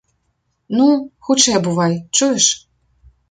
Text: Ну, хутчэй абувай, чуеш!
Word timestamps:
Ну, 0.77 0.87
хутчэй 1.27 1.55
абувай, 1.59 1.93
чуеш! 2.15 2.45